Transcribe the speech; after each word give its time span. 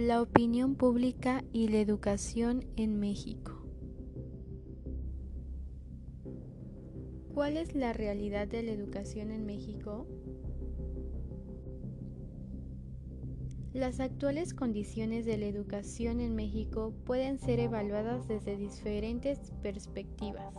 La 0.00 0.22
opinión 0.22 0.76
pública 0.76 1.42
y 1.52 1.66
la 1.66 1.78
educación 1.78 2.64
en 2.76 3.00
México. 3.00 3.64
¿Cuál 7.34 7.56
es 7.56 7.74
la 7.74 7.92
realidad 7.92 8.46
de 8.46 8.62
la 8.62 8.70
educación 8.70 9.32
en 9.32 9.44
México? 9.44 10.06
Las 13.72 13.98
actuales 13.98 14.54
condiciones 14.54 15.26
de 15.26 15.36
la 15.36 15.46
educación 15.46 16.20
en 16.20 16.36
México 16.36 16.94
pueden 17.04 17.40
ser 17.40 17.58
evaluadas 17.58 18.28
desde 18.28 18.56
diferentes 18.56 19.50
perspectivas. 19.62 20.54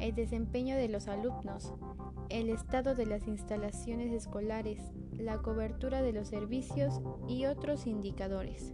El 0.00 0.14
desempeño 0.14 0.76
de 0.76 0.88
los 0.88 1.08
alumnos, 1.08 1.74
el 2.30 2.48
estado 2.48 2.94
de 2.94 3.04
las 3.04 3.28
instalaciones 3.28 4.12
escolares, 4.12 4.80
la 5.12 5.38
cobertura 5.38 6.00
de 6.00 6.14
los 6.14 6.28
servicios 6.28 7.00
y 7.28 7.44
otros 7.44 7.86
indicadores. 7.86 8.72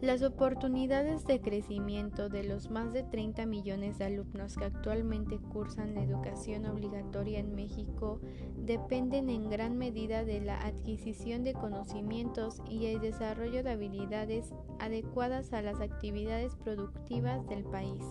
Las 0.00 0.22
oportunidades 0.22 1.26
de 1.26 1.42
crecimiento 1.42 2.30
de 2.30 2.42
los 2.42 2.70
más 2.70 2.94
de 2.94 3.02
30 3.02 3.44
millones 3.44 3.98
de 3.98 4.06
alumnos 4.06 4.56
que 4.56 4.64
actualmente 4.64 5.38
cursan 5.52 5.94
la 5.94 6.02
educación 6.02 6.64
obligatoria 6.64 7.38
en 7.38 7.54
México 7.54 8.18
dependen 8.56 9.28
en 9.28 9.50
gran 9.50 9.76
medida 9.76 10.24
de 10.24 10.40
la 10.40 10.58
adquisición 10.62 11.44
de 11.44 11.52
conocimientos 11.52 12.62
y 12.66 12.86
el 12.86 13.00
desarrollo 13.00 13.62
de 13.62 13.72
habilidades 13.72 14.54
adecuadas 14.78 15.52
a 15.52 15.60
las 15.60 15.82
actividades 15.82 16.56
productivas 16.56 17.46
del 17.46 17.64
país. 17.64 18.02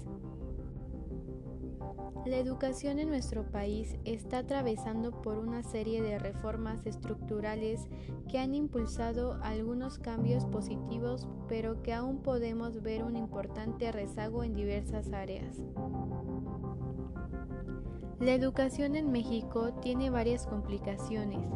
La 2.26 2.38
educación 2.38 3.00
en 3.00 3.10
nuestro 3.10 3.44
país 3.44 3.96
está 4.06 4.40
atravesando 4.40 5.22
por 5.22 5.38
una 5.38 5.64
serie 5.64 6.02
de 6.02 6.20
reformas 6.20 6.86
estructurales 6.86 7.88
que 8.28 8.40
han 8.40 8.54
impulsado 8.54 9.40
algunos 9.42 9.98
cambios 9.98 10.46
positivos, 10.46 11.28
pero 11.48 11.82
que 11.82 11.94
aún 11.94 12.22
podemos 12.22 12.82
ver 12.82 13.04
un 13.04 13.16
importante 13.16 13.92
rezago 13.92 14.44
en 14.44 14.54
diversas 14.54 15.12
áreas. 15.14 15.58
La 18.20 18.34
educación 18.34 18.98
en 18.98 19.12
México 19.12 19.74
tiene 19.82 20.10
varias 20.10 20.46
complicaciones. 20.46 21.48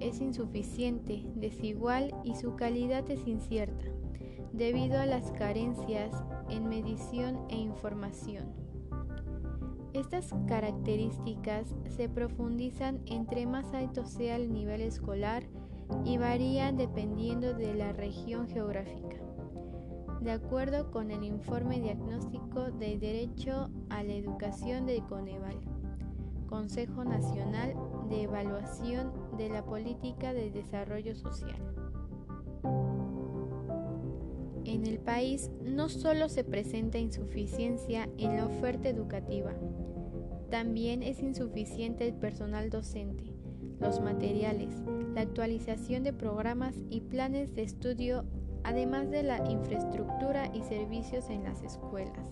Es 0.00 0.20
insuficiente, 0.22 1.26
desigual 1.34 2.14
y 2.24 2.36
su 2.36 2.56
calidad 2.56 3.08
es 3.10 3.26
incierta, 3.26 3.84
debido 4.52 4.98
a 4.98 5.04
las 5.04 5.30
carencias 5.32 6.10
en 6.48 6.70
medición 6.70 7.44
e 7.50 7.56
información. 7.56 8.69
Estas 9.92 10.32
características 10.46 11.74
se 11.88 12.08
profundizan 12.08 13.00
entre 13.06 13.46
más 13.46 13.74
alto 13.74 14.04
sea 14.04 14.36
el 14.36 14.52
nivel 14.52 14.82
escolar 14.82 15.42
y 16.04 16.16
varían 16.16 16.76
dependiendo 16.76 17.54
de 17.54 17.74
la 17.74 17.92
región 17.92 18.46
geográfica. 18.46 19.16
De 20.20 20.30
acuerdo 20.30 20.90
con 20.90 21.10
el 21.10 21.24
informe 21.24 21.80
diagnóstico 21.80 22.70
de 22.70 22.98
Derecho 22.98 23.70
a 23.88 24.04
la 24.04 24.12
Educación 24.12 24.86
de 24.86 25.02
Coneval, 25.08 25.58
Consejo 26.48 27.04
Nacional 27.04 27.74
de 28.08 28.24
Evaluación 28.24 29.12
de 29.38 29.48
la 29.48 29.64
Política 29.64 30.32
de 30.32 30.50
Desarrollo 30.50 31.16
Social. 31.16 31.56
En 34.70 34.86
el 34.86 35.00
país 35.00 35.50
no 35.64 35.88
solo 35.88 36.28
se 36.28 36.44
presenta 36.44 36.96
insuficiencia 36.96 38.08
en 38.18 38.36
la 38.36 38.46
oferta 38.46 38.88
educativa, 38.88 39.52
también 40.48 41.02
es 41.02 41.20
insuficiente 41.20 42.06
el 42.06 42.14
personal 42.14 42.70
docente, 42.70 43.24
los 43.80 44.00
materiales, 44.00 44.72
la 45.12 45.22
actualización 45.22 46.04
de 46.04 46.12
programas 46.12 46.76
y 46.88 47.00
planes 47.00 47.52
de 47.56 47.64
estudio, 47.64 48.24
además 48.62 49.10
de 49.10 49.24
la 49.24 49.50
infraestructura 49.50 50.48
y 50.54 50.62
servicios 50.62 51.30
en 51.30 51.42
las 51.42 51.64
escuelas. 51.64 52.30